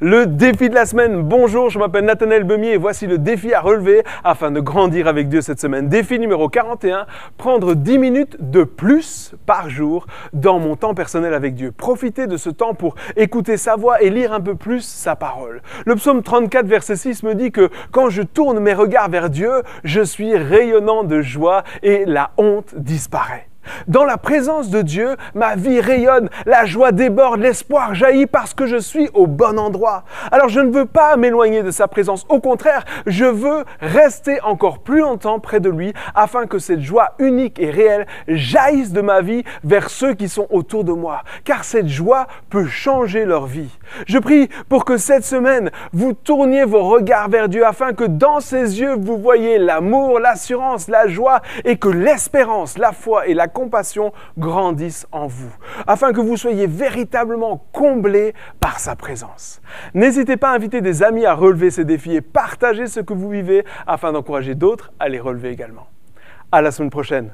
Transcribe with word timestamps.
Le 0.00 0.26
défi 0.26 0.68
de 0.68 0.76
la 0.76 0.86
semaine. 0.86 1.22
Bonjour, 1.22 1.70
je 1.70 1.78
m'appelle 1.80 2.04
Nathanaël 2.04 2.44
Bemier 2.44 2.74
et 2.74 2.76
voici 2.76 3.08
le 3.08 3.18
défi 3.18 3.52
à 3.52 3.60
relever 3.60 4.04
afin 4.22 4.52
de 4.52 4.60
grandir 4.60 5.08
avec 5.08 5.28
Dieu 5.28 5.40
cette 5.40 5.60
semaine. 5.60 5.88
Défi 5.88 6.20
numéro 6.20 6.48
41, 6.48 7.04
prendre 7.36 7.74
10 7.74 7.98
minutes 7.98 8.36
de 8.38 8.62
plus 8.62 9.34
par 9.44 9.68
jour 9.68 10.06
dans 10.32 10.60
mon 10.60 10.76
temps 10.76 10.94
personnel 10.94 11.34
avec 11.34 11.56
Dieu. 11.56 11.72
Profiter 11.72 12.28
de 12.28 12.36
ce 12.36 12.48
temps 12.48 12.74
pour 12.74 12.94
écouter 13.16 13.56
sa 13.56 13.74
voix 13.74 14.00
et 14.00 14.10
lire 14.10 14.32
un 14.32 14.40
peu 14.40 14.54
plus 14.54 14.82
sa 14.82 15.16
parole. 15.16 15.62
Le 15.84 15.96
psaume 15.96 16.22
34, 16.22 16.64
verset 16.64 16.94
6 16.94 17.24
me 17.24 17.34
dit 17.34 17.50
que 17.50 17.68
quand 17.90 18.08
je 18.08 18.22
tourne 18.22 18.60
mes 18.60 18.74
regards 18.74 19.10
vers 19.10 19.28
Dieu, 19.28 19.50
je 19.82 20.02
suis 20.02 20.36
rayonnant 20.36 21.02
de 21.02 21.22
joie 21.22 21.64
et 21.82 22.04
la 22.04 22.30
honte 22.36 22.72
disparaît. 22.76 23.47
Dans 23.86 24.04
la 24.04 24.16
présence 24.16 24.70
de 24.70 24.82
Dieu, 24.82 25.16
ma 25.34 25.56
vie 25.56 25.80
rayonne, 25.80 26.28
la 26.46 26.64
joie 26.64 26.92
déborde, 26.92 27.40
l'espoir 27.40 27.94
jaillit 27.94 28.26
parce 28.26 28.54
que 28.54 28.66
je 28.66 28.76
suis 28.76 29.08
au 29.14 29.26
bon 29.26 29.58
endroit. 29.58 30.04
Alors 30.30 30.48
je 30.48 30.60
ne 30.60 30.70
veux 30.70 30.86
pas 30.86 31.16
m'éloigner 31.16 31.62
de 31.62 31.70
sa 31.70 31.88
présence, 31.88 32.26
au 32.28 32.40
contraire, 32.40 32.84
je 33.06 33.24
veux 33.24 33.64
rester 33.80 34.40
encore 34.42 34.80
plus 34.80 35.00
longtemps 35.00 35.40
près 35.40 35.60
de 35.60 35.70
lui 35.70 35.92
afin 36.14 36.46
que 36.46 36.58
cette 36.58 36.80
joie 36.80 37.12
unique 37.18 37.58
et 37.58 37.70
réelle 37.70 38.06
jaillisse 38.26 38.92
de 38.92 39.00
ma 39.00 39.20
vie 39.20 39.44
vers 39.64 39.90
ceux 39.90 40.14
qui 40.14 40.28
sont 40.28 40.46
autour 40.50 40.84
de 40.84 40.92
moi, 40.92 41.22
car 41.44 41.64
cette 41.64 41.88
joie 41.88 42.26
peut 42.50 42.66
changer 42.66 43.24
leur 43.24 43.46
vie. 43.46 43.70
Je 44.06 44.18
prie 44.18 44.48
pour 44.68 44.84
que 44.84 44.96
cette 44.96 45.24
semaine, 45.24 45.70
vous 45.92 46.12
tourniez 46.12 46.64
vos 46.64 46.84
regards 46.88 47.28
vers 47.28 47.48
Dieu 47.48 47.66
afin 47.66 47.92
que 47.92 48.04
dans 48.04 48.40
ses 48.40 48.80
yeux, 48.80 48.94
vous 48.98 49.18
voyez 49.18 49.58
l'amour, 49.58 50.20
l'assurance, 50.20 50.88
la 50.88 51.06
joie 51.08 51.40
et 51.64 51.76
que 51.76 51.88
l'espérance, 51.88 52.78
la 52.78 52.92
foi 52.92 53.26
et 53.26 53.34
la 53.34 53.48
compassion 53.58 54.12
grandissent 54.38 55.08
en 55.10 55.26
vous, 55.26 55.50
afin 55.88 56.12
que 56.12 56.20
vous 56.20 56.36
soyez 56.36 56.68
véritablement 56.68 57.66
comblés 57.72 58.32
par 58.60 58.78
sa 58.78 58.94
présence. 58.94 59.60
N'hésitez 59.94 60.36
pas 60.36 60.50
à 60.50 60.54
inviter 60.54 60.80
des 60.80 61.02
amis 61.02 61.26
à 61.26 61.34
relever 61.34 61.72
ces 61.72 61.84
défis 61.84 62.14
et 62.14 62.20
partager 62.20 62.86
ce 62.86 63.00
que 63.00 63.14
vous 63.14 63.30
vivez 63.30 63.64
afin 63.88 64.12
d'encourager 64.12 64.54
d'autres 64.54 64.92
à 65.00 65.08
les 65.08 65.18
relever 65.18 65.50
également. 65.50 65.88
À 66.52 66.62
la 66.62 66.70
semaine 66.70 66.90
prochaine. 66.90 67.32